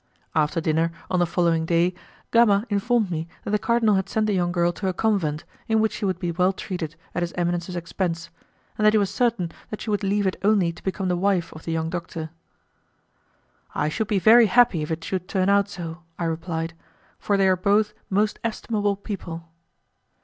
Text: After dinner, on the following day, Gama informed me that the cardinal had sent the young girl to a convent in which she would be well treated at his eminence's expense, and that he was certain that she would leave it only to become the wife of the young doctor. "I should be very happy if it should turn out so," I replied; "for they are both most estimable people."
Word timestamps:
After 0.33 0.59
dinner, 0.59 0.91
on 1.11 1.19
the 1.19 1.27
following 1.27 1.63
day, 1.63 1.93
Gama 2.31 2.65
informed 2.71 3.11
me 3.11 3.27
that 3.43 3.51
the 3.51 3.59
cardinal 3.59 3.93
had 3.93 4.09
sent 4.09 4.25
the 4.25 4.33
young 4.33 4.51
girl 4.51 4.71
to 4.71 4.87
a 4.87 4.93
convent 4.93 5.43
in 5.67 5.79
which 5.79 5.91
she 5.93 6.05
would 6.05 6.17
be 6.17 6.31
well 6.31 6.53
treated 6.53 6.95
at 7.13 7.21
his 7.21 7.33
eminence's 7.33 7.75
expense, 7.75 8.31
and 8.79 8.83
that 8.83 8.93
he 8.93 8.97
was 8.97 9.11
certain 9.11 9.51
that 9.69 9.79
she 9.81 9.91
would 9.91 10.01
leave 10.03 10.25
it 10.25 10.37
only 10.43 10.71
to 10.71 10.81
become 10.81 11.07
the 11.07 11.15
wife 11.15 11.53
of 11.53 11.65
the 11.65 11.71
young 11.71 11.91
doctor. 11.91 12.31
"I 13.75 13.89
should 13.89 14.07
be 14.07 14.17
very 14.17 14.47
happy 14.47 14.81
if 14.81 14.89
it 14.89 15.03
should 15.03 15.27
turn 15.27 15.49
out 15.49 15.69
so," 15.69 16.01
I 16.17 16.23
replied; 16.25 16.73
"for 17.19 17.37
they 17.37 17.47
are 17.47 17.55
both 17.55 17.93
most 18.09 18.39
estimable 18.43 18.95
people." 18.95 19.49